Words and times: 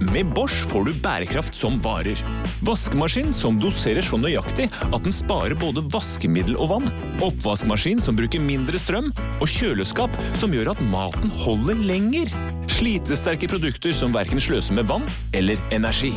Med 0.00 0.26
Bosch 0.34 0.64
får 0.70 0.84
du 0.88 0.92
bærekraft 1.02 1.54
som 1.54 1.76
varer. 1.84 2.18
Vaskemaskin 2.66 3.32
som 3.36 3.58
doserer 3.60 4.02
så 4.02 4.18
nøyaktig 4.18 4.66
at 4.90 5.04
den 5.04 5.14
sparer 5.14 5.54
både 5.58 5.84
vaskemiddel 5.92 6.58
og 6.58 6.70
vann. 6.72 6.90
Oppvaskmaskin 7.24 8.02
som 8.02 8.18
bruker 8.18 8.42
mindre 8.42 8.80
strøm. 8.80 9.12
Og 9.38 9.50
kjøleskap 9.50 10.14
som 10.38 10.54
gjør 10.54 10.72
at 10.74 10.82
maten 10.90 11.32
holder 11.44 11.78
lenger. 11.86 12.32
Slitesterke 12.74 13.48
produkter 13.50 13.94
som 13.96 14.14
verken 14.14 14.42
sløser 14.42 14.76
med 14.76 14.88
vann 14.90 15.06
eller 15.36 15.60
energi. 15.74 16.14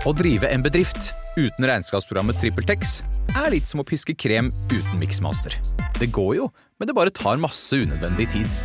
Å 0.00 0.12
drive 0.16 0.48
en 0.48 0.62
bedrift 0.64 1.12
uten 1.36 1.66
regnskapsprogrammet 1.68 2.38
TrippelTex 2.40 3.00
er 3.36 3.50
litt 3.52 3.68
som 3.68 3.82
å 3.82 3.86
piske 3.86 4.16
krem 4.18 4.48
uten 4.72 4.96
miksmaster. 4.98 5.54
Det 6.00 6.08
går 6.14 6.38
jo, 6.38 6.48
men 6.80 6.88
det 6.88 6.96
bare 6.96 7.12
tar 7.14 7.40
masse 7.42 7.76
unødvendig 7.76 8.30
tid. 8.32 8.56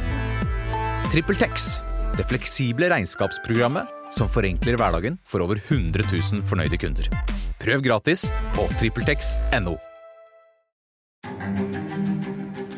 TrippelTex, 1.12 1.84
det 2.16 2.28
fleksible 2.30 2.90
regnskapsprogrammet 2.92 3.92
som 4.14 4.30
forenkler 4.32 4.78
hverdagen 4.80 5.18
for 5.28 5.44
over 5.44 5.60
100 5.60 6.06
000 6.08 6.46
fornøyde 6.48 6.80
kunder. 6.80 7.10
Prøv 7.62 7.84
gratis 7.84 8.28
på 8.56 8.68
TrippelTex.no. 8.80 9.76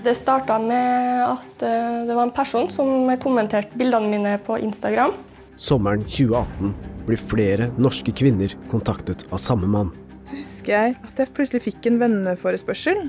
Det 0.07 0.13
starta 0.15 0.55
med 0.61 1.23
at 1.25 1.63
eh, 1.67 2.03
det 2.07 2.15
var 2.15 2.29
en 2.29 2.35
person 2.35 2.69
som 2.71 3.09
kommenterte 3.19 3.75
bildene 3.77 4.07
mine 4.07 4.37
på 4.39 4.55
Instagram. 4.63 5.11
Sommeren 5.59 6.05
2018 6.05 6.75
blir 7.07 7.19
flere 7.19 7.71
norske 7.81 8.13
kvinner 8.15 8.53
kontaktet 8.71 9.25
av 9.31 9.41
samme 9.41 9.67
mann. 9.67 9.91
Så 10.27 10.37
husker 10.37 10.73
jeg 10.73 10.95
at 11.09 11.19
jeg 11.19 11.33
plutselig 11.35 11.63
fikk 11.65 11.89
en 11.89 11.99
venneforespørsel. 12.01 13.07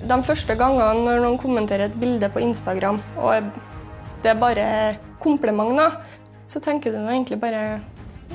De 0.00 0.16
første 0.24 0.54
gangene 0.56 1.02
når 1.04 1.24
noen 1.24 1.40
kommenterer 1.40 1.88
et 1.88 1.98
bilde 2.00 2.30
på 2.32 2.42
Instagram, 2.44 3.00
og 3.20 3.50
det 4.22 4.32
er 4.32 4.40
bare 4.40 4.66
kompliment, 5.20 5.76
da, 5.78 5.90
så 6.50 6.60
tenker 6.62 6.92
du 6.92 7.00
nå 7.00 7.10
egentlig 7.12 7.40
bare 7.40 7.80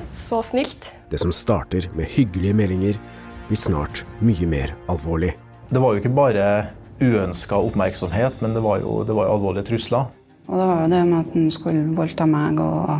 så 0.08 0.42
snilt. 0.44 0.92
Det 1.10 1.20
som 1.20 1.32
starter 1.34 1.88
med 1.96 2.10
hyggelige 2.10 2.56
meldinger, 2.56 2.98
blir 3.46 3.60
snart 3.60 4.02
mye 4.24 4.46
mer 4.50 4.74
alvorlig. 4.90 5.36
Det 5.70 5.82
var 5.82 5.94
jo 5.94 6.02
ikke 6.02 6.14
bare 6.14 6.46
uønska 7.00 7.58
oppmerksomhet, 7.68 8.40
men 8.42 8.54
det 8.56 8.62
var 8.64 8.80
jo, 8.82 9.02
det 9.06 9.14
var 9.14 9.28
jo 9.28 9.36
alvorlige 9.36 9.68
trusler. 9.70 10.08
Og 10.46 10.58
det 10.58 10.66
var 10.66 10.82
jo 10.82 10.90
det 10.90 11.02
med 11.06 11.18
at 11.18 11.34
han 11.34 11.50
skulle 11.54 11.96
voldta 11.96 12.26
meg 12.30 12.60
og 12.62 12.90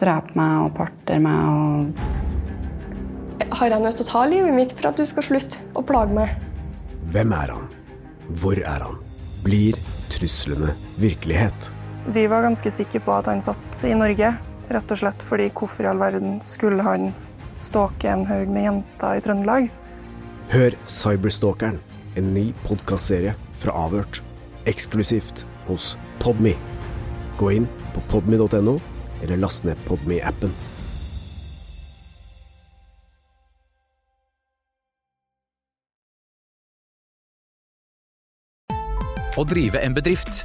drepe 0.00 0.38
meg 0.38 0.64
og 0.64 0.74
partere 0.78 1.22
meg 1.22 1.38
og 1.54 1.86
Har 3.54 3.70
jeg 3.70 3.82
nødt 3.82 3.96
til 3.98 4.06
å 4.06 4.08
ta 4.08 4.24
livet 4.26 4.54
mitt 4.54 4.72
for 4.74 4.88
at 4.90 4.98
du 4.98 5.04
skal 5.06 5.22
slutte 5.26 5.62
å 5.78 5.82
plage 5.86 6.14
meg? 6.14 6.34
Hvem 7.14 7.34
er 7.34 7.52
han? 7.54 7.68
Hvor 8.40 8.58
er 8.58 8.82
han? 8.82 8.98
Blir 9.44 9.78
truslene 10.10 10.74
virkelighet? 10.98 11.70
Vi 12.06 12.26
var 12.26 12.42
ganske 12.42 12.70
sikre 12.70 13.00
på 13.00 13.12
at 13.16 13.30
han 13.30 13.40
satt 13.40 13.78
i 13.88 13.94
Norge, 13.96 14.28
rett 14.68 14.90
og 14.92 14.98
slett 15.00 15.22
fordi 15.24 15.46
hvorfor 15.56 15.86
i 15.86 15.88
all 15.88 16.02
verden 16.02 16.36
skulle 16.44 16.84
han 16.84 17.14
stalke 17.56 18.10
en 18.12 18.26
haug 18.28 18.52
med 18.52 18.66
jenter 18.66 19.16
i 19.16 19.22
Trøndelag? 19.24 19.70
Hør 20.52 20.76
Cyberstalkeren, 20.84 21.80
en 22.20 22.28
ny 22.36 22.50
podkastserie 22.66 23.32
fra 23.62 23.72
Avhørt. 23.86 24.20
Eksklusivt 24.68 25.46
hos 25.64 25.94
Podme. 26.20 26.52
Gå 27.40 27.50
inn 27.56 27.70
på 27.96 28.04
podme.no, 28.12 28.76
eller 29.24 29.40
last 29.40 29.64
ned 29.64 29.80
Podme-appen. 29.88 30.52
Å 39.34 39.42
drive 39.50 39.80
en 39.80 39.96
bedrift 39.96 40.44